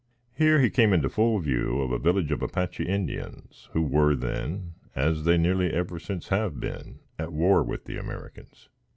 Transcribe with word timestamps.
Here 0.33 0.59
he 0.59 0.71
came 0.71 0.93
into 0.93 1.09
full 1.11 1.37
view 1.37 1.79
of 1.79 1.91
a 1.91 1.99
village 1.99 2.31
of 2.31 2.41
Apache 2.41 2.85
Indians, 2.85 3.69
who 3.73 3.83
were 3.83 4.15
then, 4.15 4.73
as 4.95 5.25
they 5.25 5.37
nearly 5.37 5.71
ever 5.71 5.99
since 5.99 6.29
have 6.29 6.59
been, 6.59 7.01
at 7.19 7.31
war 7.31 7.61
with 7.61 7.85
the 7.85 7.97
Americans. 7.97 8.67